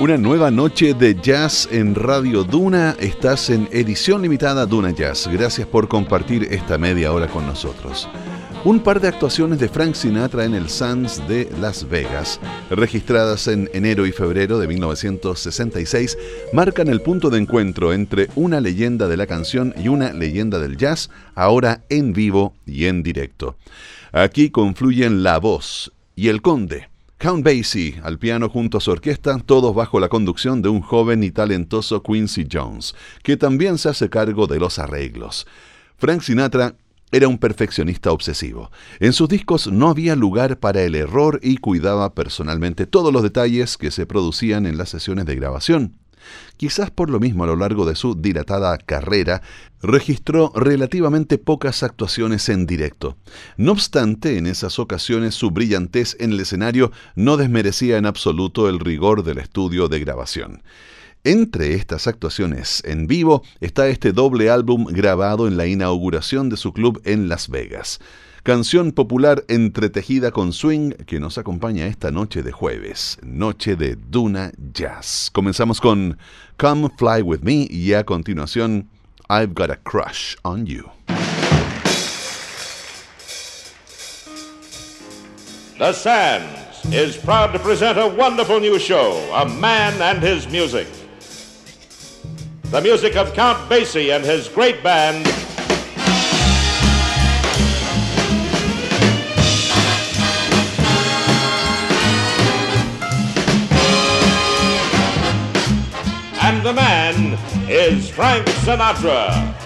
Una 0.00 0.16
nueva 0.16 0.52
noche 0.52 0.94
de 0.94 1.16
jazz 1.16 1.68
en 1.72 1.96
Radio 1.96 2.44
Duna. 2.44 2.94
Estás 3.00 3.50
en 3.50 3.68
edición 3.72 4.22
limitada 4.22 4.66
Duna 4.66 4.92
Jazz. 4.92 5.26
Gracias 5.26 5.66
por 5.66 5.88
compartir 5.88 6.46
esta 6.52 6.78
media 6.78 7.12
hora 7.12 7.26
con 7.26 7.44
nosotros. 7.44 8.08
Un 8.64 8.78
par 8.78 9.00
de 9.00 9.08
actuaciones 9.08 9.58
de 9.58 9.68
Frank 9.68 9.96
Sinatra 9.96 10.44
en 10.44 10.54
el 10.54 10.68
Sands 10.68 11.26
de 11.26 11.50
Las 11.60 11.88
Vegas, 11.88 12.38
registradas 12.70 13.48
en 13.48 13.68
enero 13.72 14.06
y 14.06 14.12
febrero 14.12 14.60
de 14.60 14.68
1966, 14.68 16.16
marcan 16.52 16.86
el 16.86 17.00
punto 17.00 17.28
de 17.28 17.38
encuentro 17.38 17.92
entre 17.92 18.28
una 18.36 18.60
leyenda 18.60 19.08
de 19.08 19.16
la 19.16 19.26
canción 19.26 19.74
y 19.76 19.88
una 19.88 20.12
leyenda 20.12 20.60
del 20.60 20.76
jazz, 20.76 21.10
ahora 21.34 21.82
en 21.88 22.12
vivo 22.12 22.54
y 22.64 22.84
en 22.84 23.02
directo. 23.02 23.56
Aquí 24.12 24.50
confluyen 24.50 25.24
la 25.24 25.38
voz 25.38 25.92
y 26.14 26.28
el 26.28 26.40
conde 26.40 26.88
Count 27.18 27.44
Basie 27.44 28.00
al 28.04 28.20
piano 28.20 28.48
junto 28.48 28.78
a 28.78 28.80
su 28.80 28.92
orquesta, 28.92 29.40
todos 29.44 29.74
bajo 29.74 29.98
la 29.98 30.08
conducción 30.08 30.62
de 30.62 30.68
un 30.68 30.82
joven 30.82 31.24
y 31.24 31.32
talentoso 31.32 32.00
Quincy 32.04 32.46
Jones, 32.50 32.94
que 33.24 33.36
también 33.36 33.76
se 33.78 33.88
hace 33.88 34.08
cargo 34.08 34.46
de 34.46 34.60
los 34.60 34.78
arreglos. 34.78 35.48
Frank 35.98 36.22
Sinatra 36.22 36.74
era 37.12 37.28
un 37.28 37.38
perfeccionista 37.38 38.10
obsesivo. 38.10 38.70
En 38.98 39.12
sus 39.12 39.28
discos 39.28 39.70
no 39.70 39.88
había 39.88 40.16
lugar 40.16 40.58
para 40.58 40.82
el 40.82 40.94
error 40.94 41.38
y 41.42 41.58
cuidaba 41.58 42.14
personalmente 42.14 42.86
todos 42.86 43.12
los 43.12 43.22
detalles 43.22 43.76
que 43.76 43.90
se 43.90 44.06
producían 44.06 44.66
en 44.66 44.78
las 44.78 44.88
sesiones 44.88 45.26
de 45.26 45.36
grabación. 45.36 45.94
Quizás 46.56 46.90
por 46.90 47.10
lo 47.10 47.20
mismo 47.20 47.44
a 47.44 47.48
lo 47.48 47.56
largo 47.56 47.84
de 47.84 47.96
su 47.96 48.14
dilatada 48.14 48.78
carrera, 48.78 49.42
registró 49.82 50.52
relativamente 50.54 51.38
pocas 51.38 51.82
actuaciones 51.82 52.48
en 52.48 52.66
directo. 52.66 53.16
No 53.56 53.72
obstante, 53.72 54.38
en 54.38 54.46
esas 54.46 54.78
ocasiones 54.78 55.34
su 55.34 55.50
brillantez 55.50 56.16
en 56.20 56.32
el 56.32 56.40
escenario 56.40 56.92
no 57.16 57.36
desmerecía 57.36 57.98
en 57.98 58.06
absoluto 58.06 58.68
el 58.68 58.78
rigor 58.78 59.24
del 59.24 59.38
estudio 59.38 59.88
de 59.88 60.00
grabación. 60.00 60.62
Entre 61.24 61.74
estas 61.74 62.08
actuaciones 62.08 62.82
en 62.84 63.06
vivo 63.06 63.42
está 63.60 63.86
este 63.88 64.12
doble 64.12 64.50
álbum 64.50 64.86
grabado 64.86 65.46
en 65.46 65.56
la 65.56 65.66
inauguración 65.66 66.48
de 66.48 66.56
su 66.56 66.72
club 66.72 67.00
en 67.04 67.28
Las 67.28 67.48
Vegas 67.48 68.00
canción 68.42 68.90
popular 68.90 69.44
entretejida 69.48 70.32
con 70.32 70.52
swing 70.52 70.90
que 71.06 71.20
nos 71.20 71.38
acompaña 71.38 71.86
esta 71.86 72.10
noche 72.10 72.42
de 72.42 72.50
jueves, 72.50 73.18
noche 73.22 73.76
de 73.76 73.96
Duna 73.96 74.50
Jazz. 74.72 75.30
Comenzamos 75.32 75.80
con 75.80 76.18
Come 76.56 76.90
Fly 76.98 77.22
With 77.22 77.42
Me 77.42 77.68
y 77.70 77.94
a 77.94 78.04
continuación 78.04 78.88
I've 79.30 79.52
Got 79.54 79.70
a 79.70 79.76
Crush 79.76 80.34
on 80.42 80.66
You. 80.66 80.90
The 85.78 85.92
Sands 85.92 86.84
is 86.92 87.16
proud 87.16 87.52
to 87.52 87.60
present 87.60 87.96
a 87.96 88.08
wonderful 88.08 88.60
new 88.60 88.78
show, 88.78 89.12
A 89.34 89.44
Man 89.44 90.00
and 90.02 90.22
His 90.22 90.48
Music. 90.48 90.88
The 92.72 92.80
music 92.80 93.16
of 93.16 93.34
Count 93.34 93.68
Basie 93.68 94.16
and 94.16 94.24
his 94.24 94.48
great 94.48 94.82
band, 94.82 95.26
And 106.40 106.64
the 106.64 106.72
man 106.72 107.38
is 107.68 108.08
Frank 108.08 108.46
Sinatra. 108.64 109.61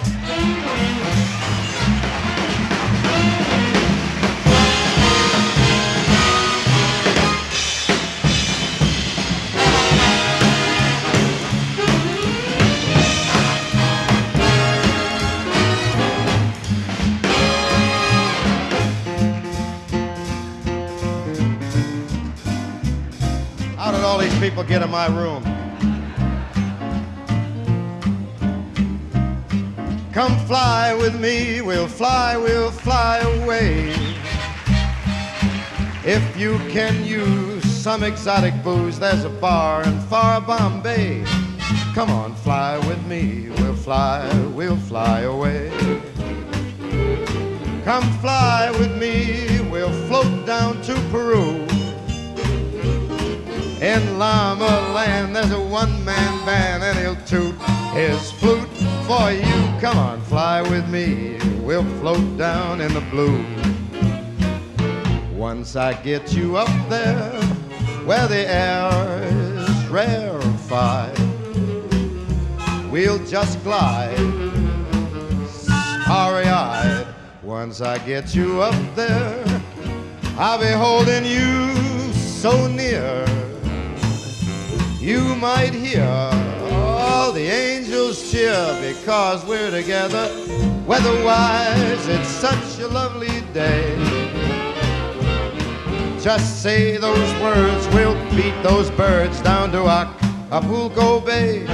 How 23.77 23.91
did 23.91 24.03
all 24.03 24.17
these 24.17 24.37
people 24.39 24.63
get 24.63 24.81
in 24.81 24.89
my 24.89 25.05
room? 25.05 25.43
Come 30.11 30.35
fly 30.47 30.95
with 30.95 31.19
me, 31.19 31.61
we'll 31.61 31.87
fly, 31.87 32.37
we'll 32.37 32.71
fly 32.71 33.19
away. 33.19 33.93
If 36.03 36.35
you 36.35 36.57
can 36.69 37.05
use 37.05 37.63
some 37.71 38.01
exotic 38.01 38.55
booze, 38.63 38.97
there's 38.97 39.25
a 39.25 39.29
bar 39.29 39.83
in 39.83 39.99
far 40.07 40.41
Bombay. 40.41 41.23
Come 41.93 42.09
on, 42.09 42.33
fly 42.33 42.79
with 42.79 43.05
me, 43.05 43.49
we'll 43.59 43.75
fly, 43.75 44.27
we'll 44.55 44.75
fly 44.75 45.19
away. 45.21 45.69
Come 47.85 48.11
fly 48.21 48.71
with 48.79 48.97
me, 48.97 49.61
we'll 49.69 49.93
float 50.07 50.47
down 50.47 50.81
to 50.81 50.95
Peru. 51.11 51.66
In 53.81 54.17
Llama 54.17 54.91
Land, 54.95 55.35
there's 55.35 55.51
a 55.51 55.61
one-man 55.61 56.45
band, 56.47 56.83
and 56.83 56.97
he'll 56.97 57.15
toot 57.27 57.55
his 57.93 58.31
flute 58.31 58.67
for 59.05 59.31
you. 59.31 59.79
Come 59.79 59.99
on, 59.99 60.19
fly 60.21 60.63
with 60.63 60.89
me. 60.89 61.37
We'll 61.61 61.85
float 61.99 62.37
down 62.39 62.81
in 62.81 62.91
the 62.95 63.01
blue. 63.11 63.45
Once 65.37 65.75
I 65.75 65.93
get 66.01 66.33
you 66.33 66.57
up 66.57 66.89
there, 66.89 67.29
where 68.05 68.27
the 68.27 68.51
air 68.51 68.89
is 69.21 69.85
rarefied, 69.89 71.15
we'll 72.91 73.23
just 73.27 73.63
glide, 73.63 74.17
starry-eyed. 75.47 77.05
Once 77.43 77.81
I 77.81 77.99
get 77.99 78.33
you 78.33 78.59
up 78.59 78.95
there, 78.95 79.45
I'll 80.35 80.57
be 80.59 80.65
holding 80.65 81.25
you 81.25 82.11
so 82.13 82.65
near. 82.65 83.36
You 85.07 85.37
might 85.37 85.73
hear 85.73 86.03
all 86.03 87.31
the 87.31 87.47
angels 87.47 88.29
cheer 88.29 88.77
because 88.81 89.45
we're 89.45 89.71
together. 89.71 90.27
Weatherwise, 90.85 92.05
it's 92.09 92.27
such 92.27 92.79
a 92.79 92.89
lovely 92.89 93.39
day. 93.53 93.95
Just 96.19 96.61
say 96.61 96.97
those 96.97 97.33
words, 97.41 97.87
we'll 97.95 98.19
beat 98.35 98.61
those 98.63 98.91
birds 98.91 99.39
down 99.39 99.71
to 99.71 99.87
Acapulco 99.87 101.21
Bay. 101.21 101.65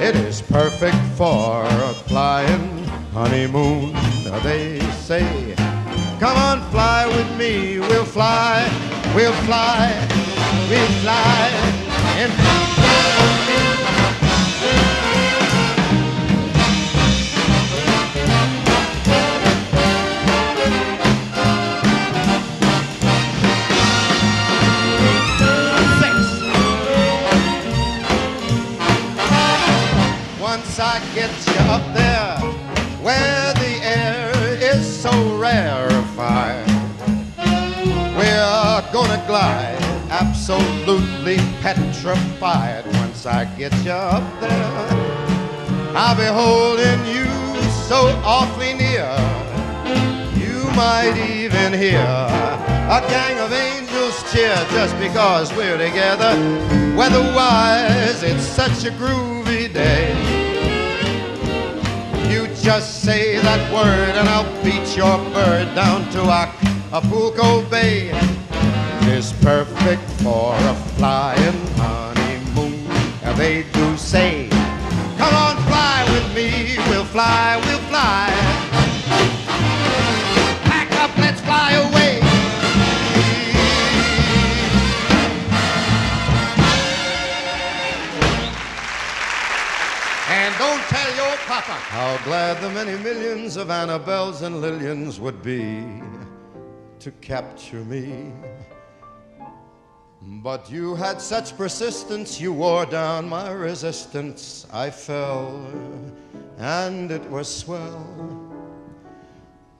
It 0.00 0.16
is 0.16 0.42
perfect 0.42 0.96
for 1.16 1.62
a 1.62 1.94
flying 2.08 2.82
honeymoon, 3.12 3.92
they 4.42 4.80
say. 5.06 5.54
Come 6.18 6.36
on, 6.36 6.68
fly 6.72 7.06
with 7.06 7.38
me, 7.38 7.78
we'll 7.78 8.04
fly, 8.04 8.68
we'll 9.14 9.32
fly, 9.44 9.94
we'll 10.68 11.00
fly. 11.02 11.95
And 12.18 12.85
petrified. 42.06 42.86
Once 42.98 43.26
I 43.26 43.44
get 43.56 43.74
you 43.84 43.90
up 43.90 44.22
there, 44.40 44.88
I'll 45.96 46.16
be 46.16 46.24
holding 46.24 47.04
you 47.06 47.26
so 47.88 47.98
awfully 48.24 48.74
near. 48.74 49.10
You 50.36 50.70
might 50.76 51.16
even 51.16 51.72
hear 51.72 51.98
a 51.98 53.02
gang 53.08 53.38
of 53.40 53.52
angels 53.52 54.22
cheer 54.32 54.54
just 54.70 54.96
because 54.98 55.52
we're 55.54 55.78
together. 55.78 56.32
Weatherwise, 56.96 58.22
it's 58.22 58.44
such 58.44 58.84
a 58.84 58.90
groovy 58.92 59.72
day. 59.72 60.14
You 62.30 62.46
just 62.62 63.02
say 63.02 63.36
that 63.38 63.72
word 63.72 64.14
and 64.16 64.28
I'll 64.28 64.46
beat 64.62 64.96
your 64.96 65.18
bird 65.34 65.74
down 65.74 66.08
to 66.12 66.20
Acapulco 66.22 67.68
Bay. 67.68 68.10
It's 69.08 69.32
perfect 69.32 70.02
for 70.22 70.54
a 70.54 70.74
flying 70.96 71.75
they 73.36 73.64
do 73.72 73.96
say, 73.98 74.48
Come 75.18 75.34
on, 75.34 75.56
fly 75.68 76.06
with 76.10 76.34
me, 76.34 76.76
we'll 76.88 77.04
fly, 77.04 77.60
we'll 77.66 77.84
fly. 77.90 78.30
Pack 80.64 80.90
up, 80.92 81.16
let's 81.18 81.40
fly 81.42 81.72
away. 81.72 82.20
And 90.28 90.54
don't 90.58 90.82
tell 90.88 91.14
your 91.16 91.36
papa 91.46 91.72
how 91.72 92.16
glad 92.24 92.62
the 92.62 92.70
many 92.70 92.96
millions 93.02 93.56
of 93.56 93.68
Annabelles 93.68 94.42
and 94.42 94.62
Lillians 94.62 95.20
would 95.20 95.42
be 95.42 95.84
to 97.00 97.10
capture 97.20 97.84
me. 97.84 98.32
But 100.28 100.68
you 100.68 100.96
had 100.96 101.20
such 101.20 101.56
persistence, 101.56 102.40
you 102.40 102.52
wore 102.52 102.84
down 102.84 103.28
my 103.28 103.52
resistance. 103.52 104.66
I 104.72 104.90
fell, 104.90 105.64
and 106.58 107.12
it 107.12 107.22
was 107.30 107.46
swell. 107.46 108.04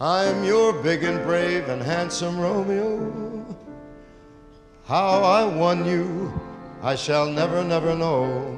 I'm 0.00 0.44
your 0.44 0.72
big 0.84 1.02
and 1.02 1.24
brave 1.24 1.68
and 1.68 1.82
handsome 1.82 2.38
Romeo. 2.38 3.44
How 4.84 5.20
I 5.24 5.44
won 5.44 5.84
you, 5.84 6.32
I 6.80 6.94
shall 6.94 7.26
never, 7.26 7.64
never 7.64 7.96
know. 7.96 8.56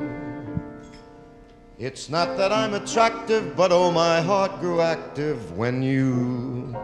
It's 1.79 2.11
not 2.11 2.37
that 2.37 2.53
I'm 2.53 2.75
attractive, 2.75 3.57
but 3.57 3.73
oh, 3.73 3.91
my 3.91 4.21
heart 4.21 4.61
grew 4.61 4.83
active 4.83 5.57
when 5.57 5.83
you 5.83 6.77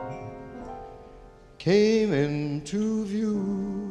came 1.59 2.15
into 2.15 3.05
view. 3.05 3.84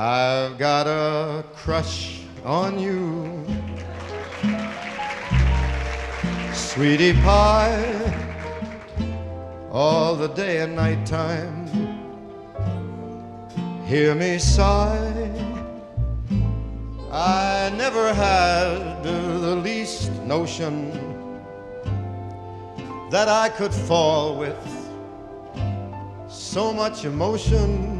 I've 0.00 0.58
got 0.58 0.86
a 0.86 1.44
crush 1.56 2.20
on 2.44 2.78
you, 2.78 3.44
sweetie 6.52 7.14
pie, 7.14 8.38
all 9.72 10.14
the 10.14 10.28
day 10.28 10.60
and 10.60 10.76
night 10.76 11.04
time. 11.04 11.66
Hear 13.86 14.14
me 14.14 14.38
sigh. 14.38 15.32
I 17.10 17.72
never 17.76 18.14
had 18.14 19.02
the 19.02 19.56
least 19.56 20.12
notion 20.22 20.92
that 23.10 23.26
I 23.26 23.48
could 23.48 23.74
fall 23.74 24.38
with 24.38 24.64
so 26.28 26.72
much 26.72 27.04
emotion. 27.04 27.97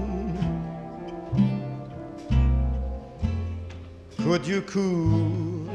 Could 4.29 4.47
you 4.47 4.61
cool? 4.61 5.67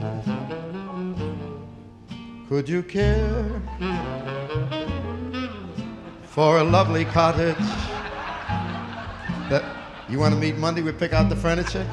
Could 2.48 2.70
you 2.70 2.84
care 2.84 3.60
for 6.22 6.60
a 6.60 6.64
lovely 6.64 7.04
cottage 7.04 7.58
that 9.50 9.64
you 10.08 10.20
want 10.20 10.36
to 10.36 10.40
meet 10.40 10.56
Monday? 10.58 10.84
We 10.84 10.92
pick 10.92 11.14
out 11.14 11.30
the 11.30 11.36
furniture. 11.36 11.84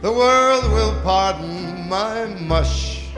The 0.00 0.10
world 0.10 0.64
will 0.72 0.98
pardon 1.02 1.86
my 1.86 2.24
mush, 2.40 3.10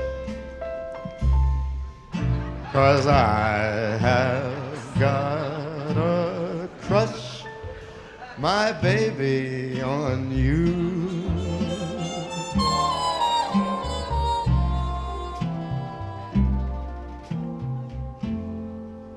cause 2.73 3.07
I 3.07 3.99
have 3.99 4.99
got 4.99 5.97
a 5.97 6.69
crush, 6.83 7.45
my 8.37 8.73
baby, 8.73 9.81
on 9.81 10.33
you. 10.33 10.90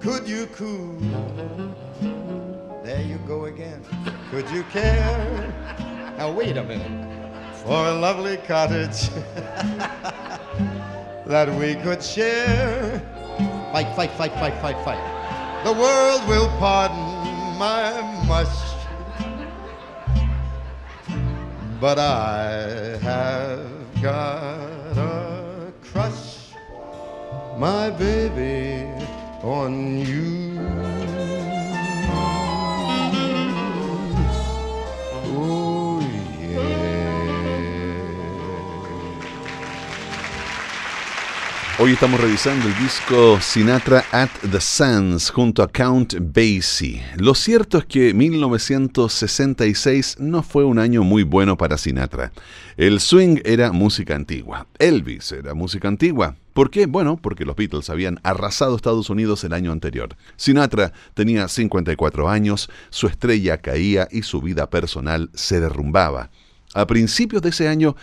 Could 0.03 0.27
you 0.27 0.47
cool? 0.47 0.97
There 2.83 3.01
you 3.01 3.17
go 3.25 3.45
again. 3.45 3.81
Could 4.31 4.49
you 4.49 4.63
care? 4.63 5.53
Now 6.17 6.29
wait 6.29 6.57
a 6.57 6.63
minute. 6.63 7.07
For 7.63 7.87
a 7.87 7.93
lovely 7.93 8.35
cottage 8.35 9.07
that 11.25 11.47
we 11.57 11.75
could 11.75 12.03
share. 12.03 12.99
Fight, 13.71 13.95
fight, 13.95 14.11
fight, 14.11 14.33
fight, 14.33 14.61
fight, 14.61 14.83
fight. 14.83 15.63
The 15.63 15.71
world 15.71 16.27
will 16.27 16.49
pardon 16.59 17.57
my 17.57 18.01
mush. 18.27 18.73
But 21.79 21.97
I 21.97 22.97
have 23.01 24.01
got 24.01 24.97
a 24.97 25.71
crush, 25.81 26.49
my 27.57 27.89
baby 27.89 28.82
on 29.43 29.99
you. 29.99 30.52
Hoy 41.79 41.93
estamos 41.93 42.21
revisando 42.21 42.67
el 42.67 42.77
disco 42.77 43.41
Sinatra 43.41 44.05
at 44.11 44.29
the 44.51 44.61
Sands 44.61 45.31
junto 45.31 45.63
a 45.63 45.67
Count 45.67 46.13
Basie. 46.19 47.03
Lo 47.17 47.33
cierto 47.33 47.79
es 47.79 47.85
que 47.85 48.13
1966 48.13 50.17
no 50.19 50.43
fue 50.43 50.65
un 50.65 50.77
año 50.77 51.01
muy 51.01 51.23
bueno 51.23 51.57
para 51.57 51.79
Sinatra. 51.79 52.31
El 52.77 52.99
swing 52.99 53.39
era 53.43 53.71
música 53.71 54.15
antigua, 54.15 54.67
Elvis 54.77 55.31
era 55.31 55.55
música 55.55 55.87
antigua. 55.87 56.35
¿Por 56.53 56.69
qué? 56.69 56.85
Bueno, 56.85 57.17
porque 57.17 57.43
los 57.43 57.55
Beatles 57.55 57.89
habían 57.89 58.19
arrasado 58.21 58.75
Estados 58.75 59.09
Unidos 59.09 59.43
el 59.43 59.53
año 59.53 59.71
anterior. 59.71 60.15
Sinatra 60.35 60.93
tenía 61.15 61.47
54 61.47 62.29
años, 62.29 62.69
su 62.91 63.07
estrella 63.07 63.57
caía 63.57 64.07
y 64.11 64.21
su 64.21 64.41
vida 64.41 64.69
personal 64.69 65.31
se 65.33 65.59
derrumbaba. 65.59 66.29
A 66.75 66.85
principios 66.85 67.41
de 67.41 67.49
ese 67.49 67.67
año, 67.67 67.95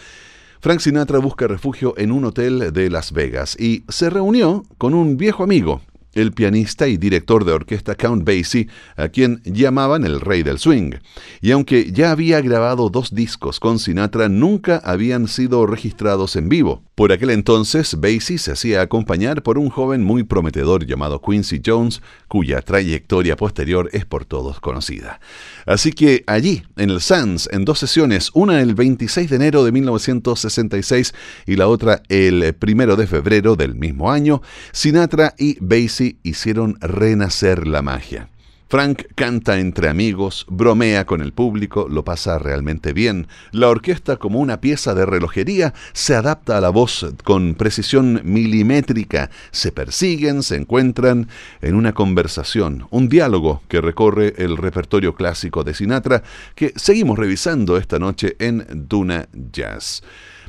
Frank 0.63 0.81
Sinatra 0.81 1.19
busca 1.19 1.49
refugio 1.49 1.95
en 1.97 2.13
un 2.13 2.27
hotel 2.27 2.71
de 2.75 2.91
Las 2.91 3.13
Vegas 3.13 3.59
y 3.59 3.83
se 3.89 4.11
reunió 4.11 4.63
con 4.77 4.93
un 4.93 5.17
viejo 5.17 5.43
amigo, 5.43 5.81
el 6.13 6.33
pianista 6.33 6.89
y 6.89 6.97
director 6.97 7.45
de 7.45 7.53
orquesta 7.53 7.95
Count 7.95 8.25
Basie, 8.25 8.69
a 8.97 9.09
quien 9.09 9.41
llamaban 9.45 10.05
el 10.05 10.21
rey 10.21 10.43
del 10.43 10.59
swing. 10.59 10.93
Y 11.41 11.51
aunque 11.53 11.93
ya 11.93 12.11
había 12.11 12.41
grabado 12.41 12.91
dos 12.91 13.15
discos 13.15 13.61
con 13.61 13.79
Sinatra, 13.79 14.29
nunca 14.29 14.81
habían 14.85 15.29
sido 15.29 15.67
registrados 15.67 16.37
en 16.37 16.49
vivo. 16.49 16.83
Por 16.95 17.13
aquel 17.13 17.31
entonces, 17.31 17.97
Basie 17.99 18.39
se 18.39 18.53
hacía 18.53 18.83
acompañar 18.83 19.43
por 19.43 19.57
un 19.57 19.71
joven 19.71 20.05
muy 20.05 20.25
prometedor 20.25 20.85
llamado 20.85 21.21
Quincy 21.21 21.63
Jones, 21.65 22.03
cuya 22.29 22.61
trayectoria 22.61 23.37
posterior 23.37 23.89
es 23.93 24.05
por 24.05 24.25
todos 24.25 24.61
conocida. 24.61 25.21
Así 25.67 25.93
que 25.93 26.25
allí, 26.27 26.63
en 26.77 26.91
el 26.91 27.01
Sands, 27.01 27.49
en 27.53 27.65
dos 27.65 27.79
sesiones, 27.79 28.31
una 28.35 28.61
el 28.61 28.75
26 28.75 29.31
de 29.31 29.37
enero 29.37 29.65
de 29.65 29.73
1966 29.73 31.15
y 31.47 31.57
la 31.57 31.69
otra 31.69 32.03
el 32.09 32.55
primero 32.55 32.97
de 32.97 33.07
febrero 33.07 33.57
del 33.57 33.75
mismo 33.75 34.11
año, 34.11 34.43
Sinatra 34.73 35.35
y 35.39 35.57
Basie 35.61 36.00
hicieron 36.23 36.79
renacer 36.81 37.67
la 37.67 37.83
magia. 37.83 38.29
Frank 38.71 39.03
canta 39.17 39.59
entre 39.59 39.89
amigos, 39.89 40.47
bromea 40.49 41.05
con 41.05 41.23
el 41.23 41.33
público, 41.33 41.89
lo 41.91 42.05
pasa 42.05 42.39
realmente 42.39 42.93
bien. 42.93 43.27
La 43.51 43.69
orquesta, 43.69 44.17
como 44.17 44.39
una 44.39 44.61
pieza 44.61 44.95
de 44.95 45.05
relojería, 45.05 45.75
se 45.93 46.15
adapta 46.15 46.57
a 46.57 46.61
la 46.61 46.69
voz 46.69 47.05
con 47.25 47.57
precisión 47.57 48.21
milimétrica. 48.23 49.29
Se 49.51 49.73
persiguen, 49.73 50.45
se 50.45 50.55
encuentran 50.55 51.27
en 51.63 51.75
una 51.75 51.95
conversación, 51.95 52.87
un 52.91 53.09
diálogo 53.09 53.61
que 53.67 53.81
recorre 53.81 54.35
el 54.39 54.57
repertorio 54.57 55.17
clásico 55.17 55.65
de 55.65 55.75
Sinatra 55.75 56.23
que 56.55 56.73
seguimos 56.77 57.19
revisando 57.19 57.77
esta 57.77 57.99
noche 57.99 58.37
en 58.39 58.65
Duna 58.89 59.27
Jazz. 59.51 60.05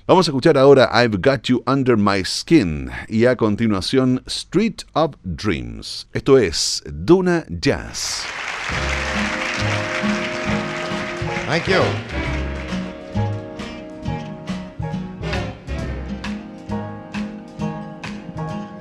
Vamos 0.07 0.27
a 0.27 0.31
escuchar 0.31 0.57
ahora 0.57 0.89
I've 0.91 1.19
Got 1.21 1.47
You 1.47 1.63
Under 1.67 1.95
My 1.95 2.23
Skin 2.25 2.89
y 3.07 3.25
a 3.25 3.35
continuación 3.35 4.23
Street 4.25 4.81
of 4.93 5.15
Dreams. 5.23 6.07
Esto 6.11 6.39
es 6.39 6.81
Duna 6.87 7.45
Jazz. 7.49 8.25
Thank 11.47 11.67
you. 11.67 11.81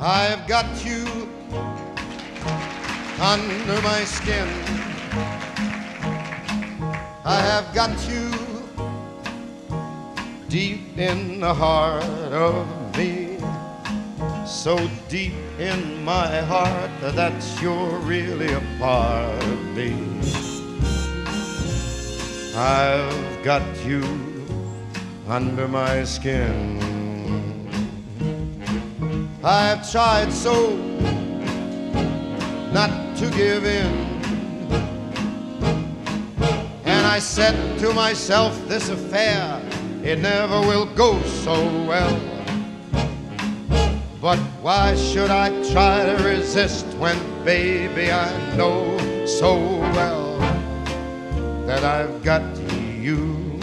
I've 0.00 0.48
got 0.48 0.64
you 0.86 1.04
under 3.20 3.82
my 3.82 4.04
skin. 4.04 4.48
I 7.26 7.40
have 7.42 7.74
got 7.74 7.90
you 8.08 8.49
deep 10.50 10.98
in 10.98 11.38
the 11.38 11.54
heart 11.54 12.02
of 12.32 12.66
me. 12.96 13.38
So 14.44 14.76
deep 15.08 15.32
in 15.60 16.04
my 16.04 16.40
heart 16.40 16.90
that 17.14 17.62
you're 17.62 17.96
really 17.98 18.52
a 18.52 18.60
part 18.80 19.44
of 19.44 19.64
me. 19.76 19.94
I've 22.56 23.44
got 23.44 23.62
you 23.84 24.02
under 25.28 25.68
my 25.68 26.02
skin. 26.02 26.80
I've 29.44 29.88
tried 29.88 30.32
so 30.32 30.76
not 32.72 33.16
to 33.18 33.30
give 33.30 33.64
in. 33.64 33.94
And 36.84 37.06
I 37.06 37.20
said 37.20 37.78
to 37.78 37.94
myself, 37.94 38.66
this 38.66 38.88
affair, 38.88 39.62
it 40.02 40.18
never 40.18 40.60
will 40.60 40.86
go 40.94 41.20
so 41.22 41.54
well. 41.86 42.20
But 44.20 44.38
why 44.60 44.96
should 44.96 45.30
I 45.30 45.48
try 45.72 46.04
to 46.04 46.22
resist 46.22 46.86
when, 46.98 47.18
baby, 47.44 48.12
I 48.12 48.56
know 48.56 48.98
so 49.26 49.56
well 49.94 50.38
that 51.66 51.84
I've 51.84 52.22
got 52.22 52.42
you 52.98 53.58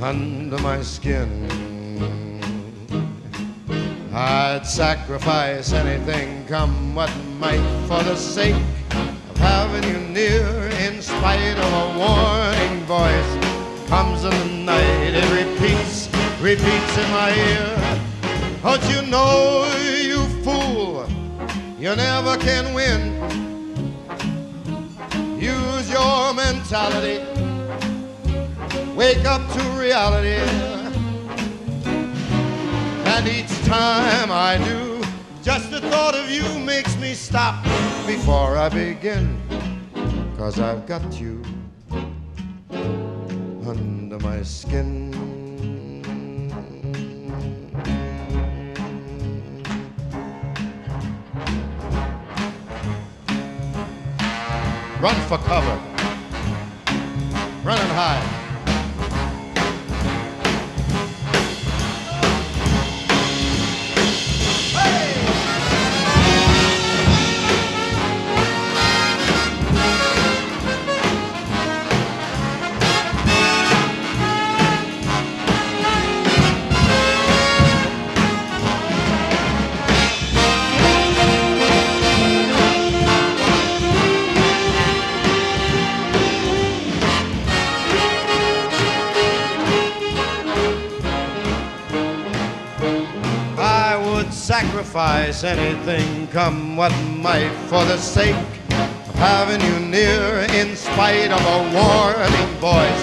under 0.00 0.58
my 0.58 0.82
skin? 0.82 1.48
I'd 4.14 4.66
sacrifice 4.66 5.72
anything, 5.72 6.44
come 6.46 6.94
what 6.94 7.10
might, 7.38 7.62
for 7.88 8.02
the 8.02 8.16
sake 8.16 8.54
of 8.90 9.36
having 9.38 9.88
you 9.88 9.98
near, 10.08 10.46
in 10.86 11.00
spite 11.00 11.56
of 11.56 11.72
a 11.72 11.98
warning 11.98 12.84
voice. 12.84 13.51
Comes 13.92 14.24
in 14.24 14.30
the 14.30 14.46
night, 14.64 15.12
it 15.12 15.28
repeats, 15.34 16.08
repeats 16.40 16.96
in 16.96 17.10
my 17.10 17.30
ear. 17.30 18.00
Don't 18.62 18.82
you 18.90 19.02
know, 19.02 19.70
you 20.00 20.26
fool, 20.42 21.06
you 21.78 21.94
never 21.94 22.38
can 22.38 22.72
win. 22.72 23.20
Use 25.38 25.90
your 25.90 26.32
mentality, 26.32 27.22
wake 28.96 29.26
up 29.26 29.42
to 29.52 29.62
reality. 29.78 30.40
And 33.12 33.28
each 33.28 33.54
time 33.66 34.32
I 34.32 34.56
do, 34.64 35.02
just 35.42 35.70
the 35.70 35.82
thought 35.82 36.14
of 36.14 36.30
you 36.30 36.48
makes 36.60 36.96
me 36.96 37.12
stop 37.12 37.62
before 38.06 38.56
I 38.56 38.70
begin. 38.70 39.38
Cause 40.38 40.58
I've 40.58 40.86
got 40.86 41.20
you 41.20 41.42
my 44.22 44.42
skin. 44.42 45.10
Run 55.00 55.16
for 55.26 55.38
cover. 55.38 55.80
Run 57.64 57.78
and 57.78 57.92
hide. 57.92 58.41
Sacrifice 94.92 95.42
anything, 95.42 96.26
come 96.28 96.76
what 96.76 96.92
might, 97.16 97.50
for 97.68 97.82
the 97.86 97.96
sake 97.96 98.36
of 98.36 99.14
having 99.14 99.60
you 99.62 99.88
near, 99.88 100.46
in 100.52 100.76
spite 100.76 101.32
of 101.32 101.40
a 101.40 101.58
warning 101.72 102.50
voice. 102.60 103.02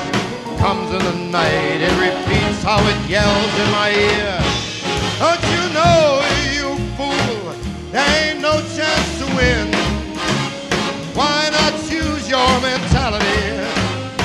Comes 0.59 0.91
in 0.91 0.99
the 0.99 1.31
night, 1.31 1.81
it 1.81 1.95
repeats 1.97 2.61
how 2.61 2.77
it 2.77 3.09
yells 3.09 3.53
in 3.63 3.71
my 3.71 3.89
ear. 3.89 4.37
Don't 5.17 5.43
you 5.55 5.63
know, 5.73 6.21
you 6.53 6.77
fool, 6.95 7.53
there 7.91 8.33
ain't 8.33 8.39
no 8.39 8.61
chance 8.77 9.09
to 9.17 9.25
win. 9.35 9.73
Why 11.15 11.49
not 11.49 11.73
use 11.91 12.29
your 12.29 12.51
mentality? 12.61 13.65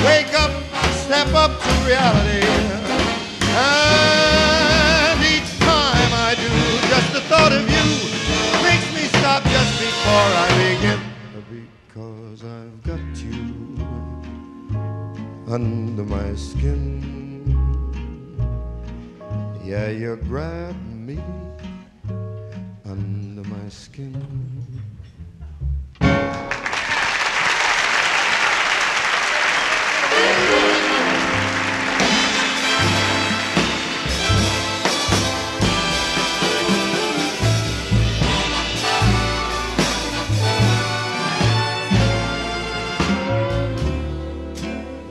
Wake 0.05 0.39
up, 0.39 0.51
step 0.93 1.33
up 1.33 1.59
to 1.63 1.71
reality. 1.87 2.34
Under 15.55 16.03
my 16.03 16.35
skin. 16.35 16.99
Yeah, 19.63 19.87
you 19.87 20.17
grab 20.27 20.75
me 20.91 21.17
under 22.83 23.43
my 23.47 23.69
skin. 23.69 24.74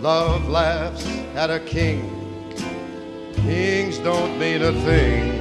Love 0.05 0.51
laughs 0.51 1.07
at 1.35 1.49
a 1.51 1.59
king. 1.59 2.03
Kings 3.37 3.97
don't 4.01 4.39
mean 4.39 4.61
a 4.61 4.71
thing. 4.85 5.33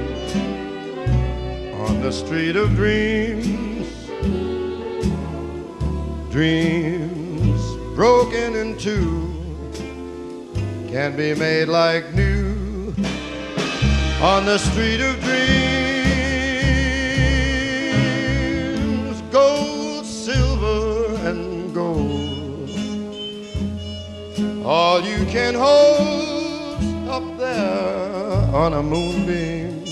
On 1.82 2.00
the 2.00 2.10
street 2.10 2.56
of 2.56 2.74
dreams, 2.74 3.86
dreams 6.30 7.60
broken 7.94 8.54
in 8.54 8.78
two 8.78 9.34
can 10.88 11.14
be 11.14 11.34
made 11.34 11.68
like 11.68 12.14
new. 12.14 12.94
On 14.22 14.46
the 14.46 14.56
street 14.56 15.02
of 15.02 15.20
dreams, 15.20 15.83
all 24.64 25.00
you 25.02 25.26
can 25.26 25.54
hold 25.54 27.08
up 27.08 27.38
there 27.38 28.54
on 28.54 28.72
a 28.72 28.82
moonbeam. 28.82 29.84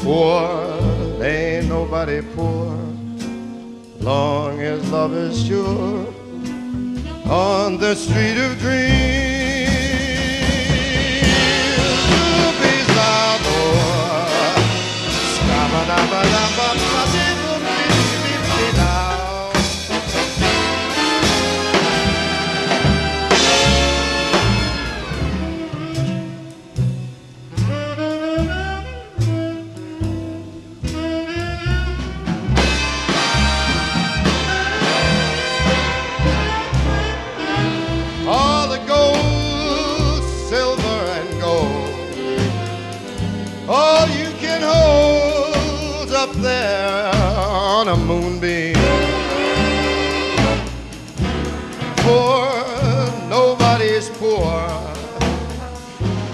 Poor, 0.00 1.22
ain't 1.22 1.68
nobody 1.68 2.22
poor, 2.34 2.76
long 4.00 4.60
as 4.60 4.88
love 4.90 5.12
is 5.12 5.44
sure 5.44 6.06
on 7.28 7.78
the 7.78 7.94
street 7.96 8.38
of 8.38 8.58
dreams. 8.58 9.09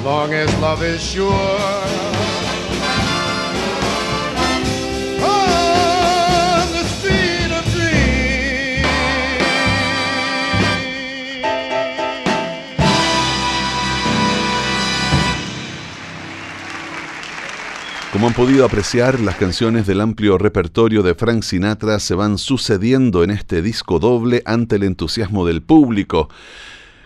Long 0.06 0.32
as 0.32 0.48
love 0.60 0.84
is 0.84 1.00
sure. 1.02 1.32
Como 18.12 18.28
han 18.28 18.32
podido 18.32 18.64
apreciar, 18.64 19.20
las 19.20 19.34
canciones 19.34 19.86
del 19.86 20.00
amplio 20.00 20.38
repertorio 20.38 21.02
de 21.02 21.14
Frank 21.16 21.42
Sinatra 21.42 21.98
se 21.98 22.14
van 22.14 22.38
sucediendo 22.38 23.24
en 23.24 23.30
este 23.30 23.60
disco 23.60 23.98
doble 23.98 24.42
ante 24.46 24.76
el 24.76 24.84
entusiasmo 24.84 25.44
del 25.44 25.62
público. 25.62 26.30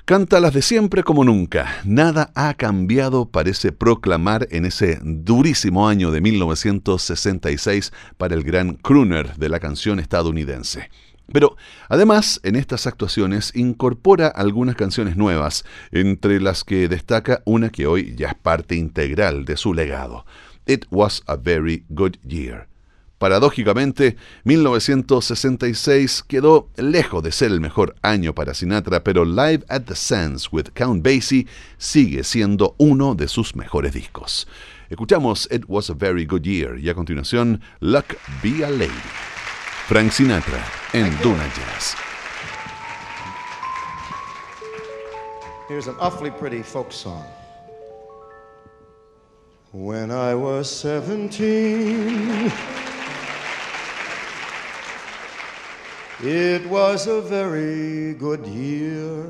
Canta 0.05 0.41
las 0.41 0.55
de 0.55 0.63
siempre 0.63 1.03
como 1.03 1.25
nunca. 1.25 1.81
Nada 1.85 2.33
ha 2.35 2.55
cambiado, 2.55 3.29
parece 3.29 3.71
proclamar 3.71 4.49
en 4.51 4.65
ese 4.65 4.99
durísimo 5.03 5.89
año 5.89 6.11
de 6.11 6.21
1966 6.21 7.93
para 8.17 8.35
el 8.35 8.43
gran 8.43 8.75
crooner 8.75 9.37
de 9.37 9.49
la 9.49 9.61
canción 9.61 10.01
estadounidense. 10.01 10.91
Pero 11.33 11.57
además 11.89 12.41
en 12.43 12.57
estas 12.57 12.87
actuaciones 12.87 13.53
incorpora 13.55 14.27
algunas 14.27 14.75
canciones 14.75 15.17
nuevas, 15.17 15.65
entre 15.93 16.41
las 16.41 16.65
que 16.65 16.89
destaca 16.89 17.43
una 17.45 17.71
que 17.71 17.87
hoy 17.87 18.15
ya 18.17 18.29
es 18.29 18.35
parte 18.35 18.75
integral 18.75 19.45
de 19.45 19.57
su 19.57 19.75
legado. 19.75 20.25
It 20.67 20.87
was 20.91 21.23
a 21.27 21.37
very 21.37 21.85
good 21.89 22.17
year. 22.27 22.70
Paradójicamente, 23.21 24.17
1966 24.45 26.25
quedó 26.27 26.71
lejos 26.77 27.23
de 27.23 27.33
ser 27.33 27.51
el 27.51 27.61
mejor 27.61 27.95
año 28.01 28.35
para 28.35 28.55
Sinatra, 28.55 29.05
pero 29.05 29.27
Live 29.27 29.63
at 29.69 29.83
the 29.83 29.95
Sands 29.95 30.51
with 30.51 30.71
Count 30.73 31.05
Basie 31.05 31.47
sigue 31.77 32.25
siendo 32.25 32.75
uno 32.79 33.15
de 33.15 33.29
sus 33.29 33.55
mejores 33.55 33.93
discos. 33.93 34.49
Escuchamos 34.89 35.47
It 35.53 35.65
Was 35.69 35.91
a 35.91 35.93
Very 35.93 36.25
Good 36.25 36.45
Year 36.45 36.79
y 36.79 36.89
a 36.89 36.95
continuación 36.95 37.61
Luck 37.81 38.17
Be 38.43 38.65
a 38.65 38.71
Lady. 38.71 38.91
Frank 39.87 40.13
Sinatra 40.13 40.65
en 40.95 41.15
Duna 41.23 41.45
Jazz. 41.55 41.95
Here's 45.69 45.89
an 45.89 45.97
awfully 46.01 46.31
pretty 46.31 46.63
folk 46.63 46.91
song. 46.91 47.27
When 49.73 50.11
I 50.11 50.35
was 50.35 50.71
17 50.71 52.51
It 56.23 56.69
was 56.69 57.07
a 57.07 57.23
very 57.23 58.13
good 58.13 58.47
year. 58.47 59.25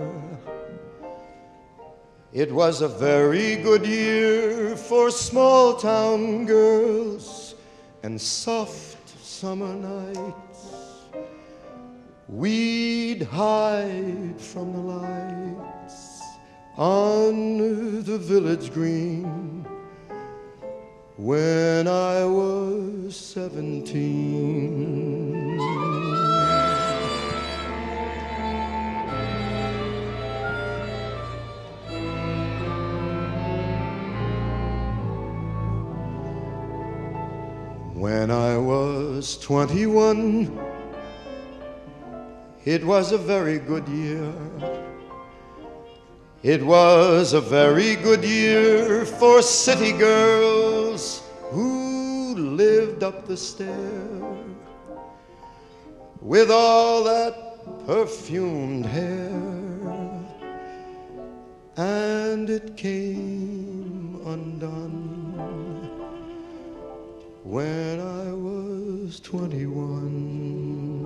It 2.32 2.50
was 2.50 2.82
a 2.82 2.88
very 2.88 3.54
good 3.54 3.86
year 3.86 4.74
for 4.74 5.12
small 5.12 5.74
town 5.74 6.46
girls 6.46 7.54
and 8.02 8.20
soft 8.20 9.08
summer 9.24 9.72
nights. 9.72 10.66
We'd 12.26 13.22
hide 13.22 14.40
from 14.40 14.72
the 14.72 14.80
lights 14.80 16.22
on 16.76 18.02
the 18.02 18.18
village 18.18 18.72
green 18.74 19.64
when 21.16 21.86
I 21.86 22.24
was 22.24 23.14
seventeen. 23.14 24.50
When 38.00 38.30
I 38.30 38.56
was 38.56 39.36
21, 39.40 40.58
it 42.64 42.82
was 42.82 43.12
a 43.12 43.18
very 43.18 43.58
good 43.58 43.86
year. 43.88 44.32
It 46.42 46.62
was 46.64 47.34
a 47.34 47.42
very 47.42 47.96
good 47.96 48.24
year 48.24 49.04
for 49.04 49.42
city 49.42 49.92
girls 49.92 51.22
who 51.50 52.36
lived 52.36 53.02
up 53.02 53.26
the 53.26 53.36
stair 53.36 54.08
with 56.22 56.50
all 56.50 57.04
that 57.04 57.84
perfumed 57.84 58.86
hair. 58.86 59.42
And 61.76 62.48
it 62.48 62.78
came 62.78 64.22
undone 64.24 65.19
when 67.50 67.98
I 67.98 68.32
was 68.32 69.18
21. 69.18 71.02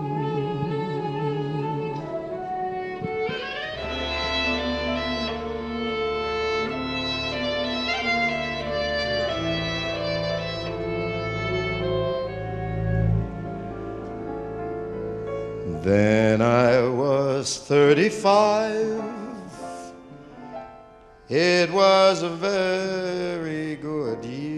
Then 15.83 16.43
I 16.43 16.87
was 16.87 17.57
35. 17.57 19.03
It 21.31 21.71
was 21.73 22.23
a 22.23 22.29
very 22.29 23.77
good 23.77 24.23
year. 24.27 24.54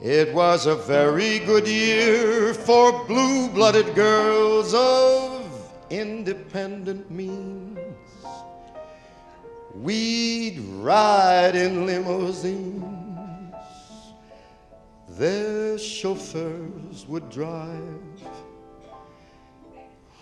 It 0.00 0.32
was 0.32 0.66
a 0.66 0.76
very 0.76 1.40
good 1.40 1.66
year 1.66 2.54
for 2.54 3.04
blue 3.06 3.48
blooded 3.48 3.96
girls 3.96 4.72
of 4.72 5.72
independent 5.90 7.10
means. 7.10 7.80
We'd 9.74 10.60
ride 10.60 11.56
in 11.56 11.84
limousines, 11.84 12.84
their 15.08 15.76
chauffeurs 15.78 17.04
would 17.08 17.28
drive. 17.28 18.22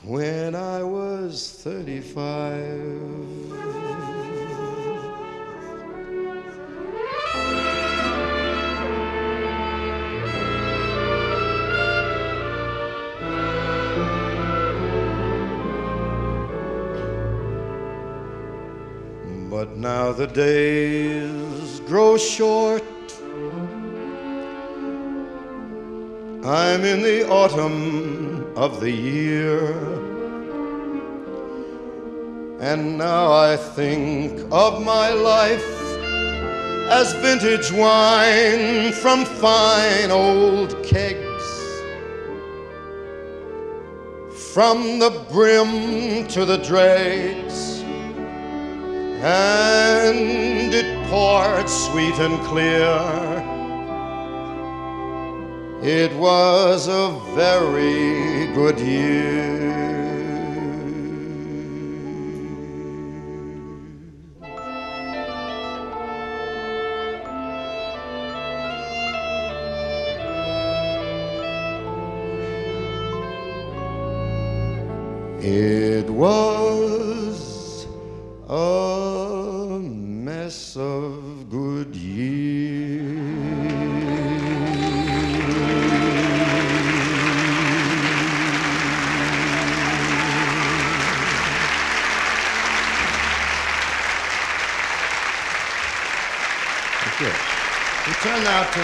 When 0.02 0.54
I 0.54 0.82
was 0.82 1.60
35. 1.62 3.85
But 19.58 19.74
now 19.74 20.12
the 20.12 20.26
days 20.26 21.80
grow 21.88 22.18
short. 22.18 22.84
I'm 26.44 26.84
in 26.84 27.00
the 27.00 27.26
autumn 27.26 28.52
of 28.54 28.80
the 28.80 28.90
year. 28.90 29.72
And 32.60 32.98
now 32.98 33.32
I 33.32 33.56
think 33.56 34.46
of 34.52 34.84
my 34.84 35.08
life 35.08 35.72
as 36.90 37.14
vintage 37.14 37.72
wine 37.72 38.92
from 38.92 39.24
fine 39.24 40.10
old 40.10 40.84
kegs. 40.84 41.46
From 44.52 44.98
the 44.98 45.24
brim 45.32 46.26
to 46.26 46.44
the 46.44 46.58
dregs 46.58 47.75
and 49.22 50.74
it 50.74 51.08
poured 51.08 51.68
sweet 51.68 52.14
and 52.18 52.38
clear. 52.46 53.46
It 55.82 56.12
was 56.16 56.88
a 56.88 57.10
very 57.34 58.46
good 58.54 58.78
year. 58.80 59.56
It 75.42 76.10
was 76.10 76.55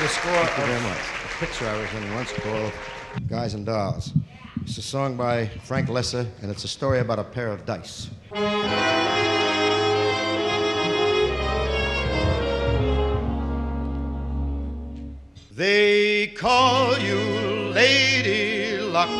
turn 0.02 0.32
now 0.32 0.42
to 0.42 0.48
the 0.48 0.50
score 0.52 0.66
of 0.66 0.84
a 0.84 1.38
picture 1.38 1.68
I 1.68 1.76
was 1.80 1.92
in 1.94 2.14
once 2.14 2.32
called 2.32 2.72
Guys 3.28 3.54
and 3.54 3.66
Dolls. 3.66 4.12
It's 4.62 4.78
a 4.78 4.82
song 4.82 5.16
by 5.16 5.46
Frank 5.64 5.88
Loesser, 5.88 6.26
and 6.40 6.50
it's 6.50 6.64
a 6.64 6.68
story 6.68 7.00
about 7.00 7.18
a 7.18 7.24
pair 7.24 7.48
of 7.48 7.64
dice. 7.64 8.10
They 15.54 16.28
call 16.28 16.98
you 16.98 17.18
Lady 17.72 18.78
Luck, 18.78 19.10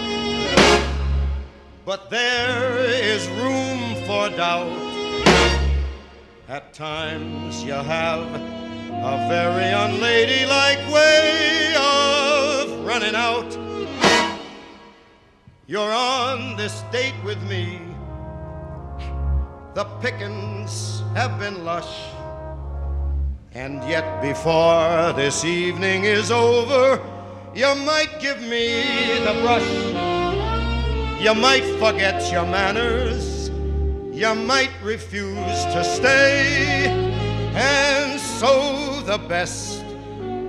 but 1.85 2.11
there 2.11 2.79
is 2.79 3.29
room 3.29 4.05
for 4.07 4.31
doubt. 4.31 4.79
At 6.49 6.73
times 6.73 7.62
you 7.62 7.73
have 7.73 8.62
a 9.04 9.28
very 9.28 9.72
unladylike 9.72 10.92
way 10.92 11.74
of 11.76 12.86
running 12.86 13.16
out. 13.16 13.50
You're 15.66 15.92
on 15.92 16.56
this 16.56 16.84
date 16.92 17.14
with 17.24 17.42
me. 17.42 17.80
The 19.74 19.84
pickings 20.00 21.02
have 21.16 21.36
been 21.40 21.64
lush. 21.64 21.92
And 23.54 23.82
yet, 23.88 24.22
before 24.22 25.12
this 25.14 25.44
evening 25.44 26.04
is 26.04 26.30
over, 26.30 27.00
you 27.56 27.74
might 27.74 28.20
give 28.20 28.40
me 28.40 29.18
the 29.24 29.34
brush. 29.42 31.20
You 31.20 31.34
might 31.34 31.64
forget 31.80 32.30
your 32.30 32.46
manners. 32.46 33.48
You 34.12 34.32
might 34.36 34.70
refuse 34.80 35.64
to 35.74 35.82
stay. 35.82 36.86
And 37.54 38.18
so, 38.20 38.91
the 39.06 39.18
best 39.18 39.84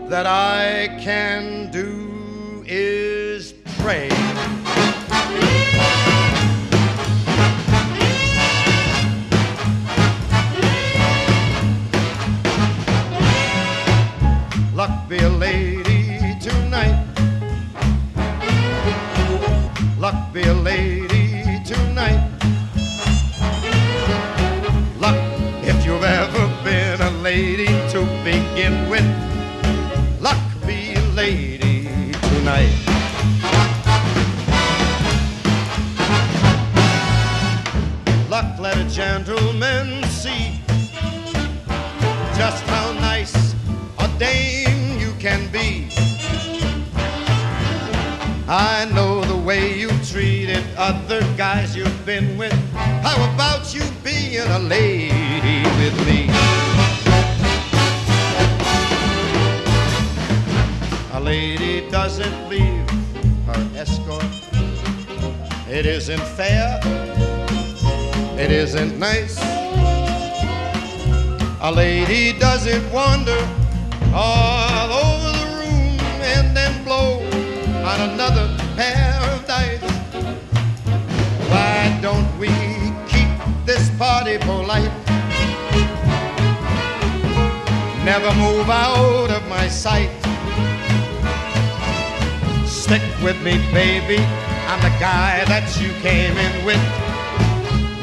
that 0.10 0.28
I 0.28 0.88
can 1.02 1.72
do 1.72 2.64
is 2.68 3.54
pray. 3.80 4.10
Luck 14.76 15.10
be 15.10 15.18
a 15.18 15.30
lady 15.30 16.38
tonight. 16.40 17.08
Luck 19.98 20.32
be 20.32 20.44
a 20.44 20.54
lady 20.54 20.93
begin 28.54 28.88
with. 28.88 29.04
Luck 30.22 30.38
be 30.68 30.96
lady 31.16 32.12
tonight. 32.30 32.70
Luck, 38.30 38.60
let 38.60 38.78
a 38.78 38.88
gentleman 38.90 40.04
see 40.04 40.62
just 42.38 42.64
how 42.66 42.92
nice 42.94 43.56
a 43.98 44.08
dame 44.20 45.00
you 45.00 45.14
can 45.18 45.52
be. 45.52 45.90
I 48.48 48.88
know 48.94 49.24
the 49.24 49.38
way 49.38 49.80
you 49.80 49.90
treated 50.06 50.64
other 50.78 51.22
guys 51.38 51.76
you've 51.76 52.06
been 52.06 52.38
with. 52.38 52.54
How 53.02 53.16
about 53.34 53.74
you 53.74 53.82
being 54.04 54.48
a 54.48 54.60
lady 54.60 55.64
with 55.80 56.06
me? 56.06 56.53
Lady 61.24 61.90
doesn't 61.90 62.50
leave 62.50 62.90
her 63.48 63.70
escort. 63.78 64.26
It 65.70 65.86
isn't 65.86 66.22
fair. 66.36 66.80
It 68.38 68.52
isn't 68.52 69.00
nice. 69.00 69.40
A 71.62 71.72
lady 71.72 72.38
doesn't 72.38 72.84
wander 72.92 73.42
all 74.14 74.92
over 74.92 75.32
the 75.40 75.48
room 75.60 75.98
and 76.36 76.56
then 76.56 76.84
blow 76.84 77.20
on 77.90 78.10
another 78.10 78.48
pair 78.76 79.18
of 79.32 79.46
dice. 79.48 79.82
Why 81.50 81.98
don't 82.02 82.38
we 82.38 82.50
keep 83.08 83.30
this 83.66 83.90
party 83.98 84.38
polite? 84.40 84.92
Never 88.04 88.34
move 88.36 88.70
out 88.70 89.32
of 89.32 89.48
my 89.48 89.70
sight. 89.70 90.23
Stick 92.94 93.24
with 93.24 93.42
me, 93.42 93.58
baby. 93.74 94.18
I'm 94.68 94.80
the 94.82 94.96
guy 95.00 95.44
that 95.46 95.66
you 95.82 95.90
came 96.04 96.38
in 96.38 96.64
with. 96.64 96.78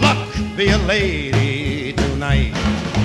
Luck 0.02 0.26
be 0.56 0.70
a 0.70 0.78
lady 0.78 1.92
tonight. 1.92 2.99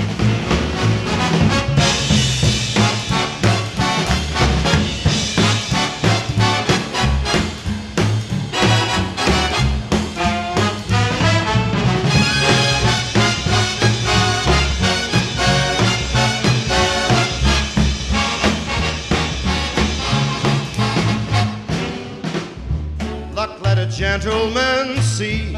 See 25.15 25.54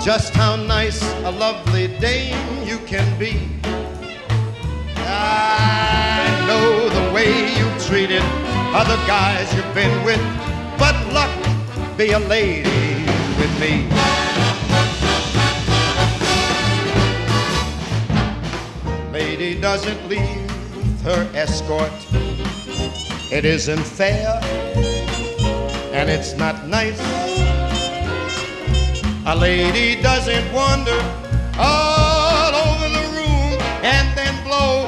just 0.00 0.32
how 0.32 0.54
nice 0.54 1.02
a 1.24 1.30
lovely 1.32 1.88
dame 1.98 2.38
you 2.64 2.78
can 2.86 3.18
be. 3.18 3.50
I 4.94 6.44
know 6.46 6.88
the 6.88 7.12
way 7.12 7.32
you 7.58 7.66
treated 7.88 8.22
other 8.78 8.94
guys 9.08 9.52
you've 9.56 9.74
been 9.74 10.04
with, 10.04 10.22
but 10.78 10.94
luck 11.12 11.34
be 11.98 12.12
a 12.12 12.20
lady 12.20 12.94
with 13.40 13.52
me. 13.58 13.88
Lady 19.12 19.60
doesn't 19.60 20.08
leave 20.08 21.00
her 21.02 21.28
escort. 21.34 21.90
It 23.32 23.44
isn't 23.44 23.82
fair 23.82 24.38
and 25.92 26.08
it's 26.08 26.34
not 26.34 26.68
nice. 26.68 27.49
A 29.30 29.36
lady 29.36 29.94
doesn't 30.02 30.52
wander 30.52 31.00
all 31.56 32.52
over 32.52 32.88
the 32.88 33.04
room 33.14 33.60
and 33.86 34.18
then 34.18 34.34
blow 34.42 34.86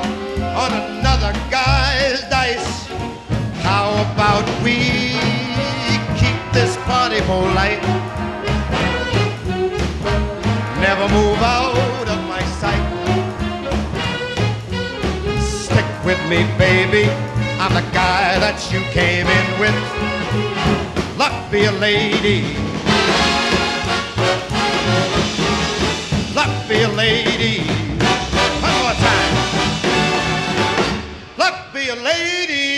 on 0.59 0.73
another 0.73 1.33
guy's 1.49 2.23
dice. 2.29 2.89
How 3.63 3.93
about 4.03 4.45
we 4.65 5.15
keep 6.19 6.41
this 6.53 6.77
party 6.89 7.21
polite? 7.21 7.81
Never 10.81 11.07
move 11.15 11.39
out 11.39 12.09
of 12.09 12.21
my 12.27 12.43
sight. 12.59 12.83
Stick 15.41 15.87
with 16.05 16.19
me, 16.29 16.43
baby. 16.59 17.09
I'm 17.61 17.75
the 17.75 17.89
guy 17.95 18.41
that 18.41 18.59
you 18.73 18.81
came 18.91 19.29
in 19.39 19.61
with 19.61 21.17
luck 21.17 21.49
be 21.53 21.67
a 21.67 21.73
lady. 21.73 22.72
Lady. 26.97 27.61
One 28.61 28.77
more 28.83 28.95
time. 29.07 29.35
Luck 31.39 31.73
be 31.73 31.89
a 31.89 31.97
lady 31.97 32.72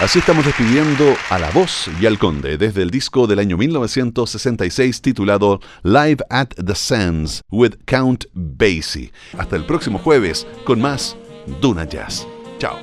Así 0.00 0.18
estamos 0.18 0.46
despidiendo 0.46 1.14
a 1.28 1.38
la 1.38 1.50
voz 1.50 1.90
y 2.00 2.06
al 2.06 2.18
conde 2.18 2.56
desde 2.56 2.80
el 2.80 2.90
disco 2.90 3.26
del 3.26 3.38
año 3.38 3.58
1966 3.58 5.02
titulado 5.02 5.60
Live 5.82 6.24
at 6.30 6.48
the 6.54 6.74
Sands 6.74 7.42
with 7.50 7.74
Count 7.84 8.24
Basie. 8.32 9.12
Hasta 9.36 9.56
el 9.56 9.66
próximo 9.66 9.98
jueves 9.98 10.46
con 10.64 10.80
más 10.80 11.18
Duna 11.60 11.84
Jazz. 11.84 12.26
Chao. 12.58 12.78